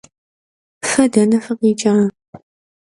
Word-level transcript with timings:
Fe 0.91 1.03
dene 1.13 1.37
fıkhiç'a? 1.45 1.93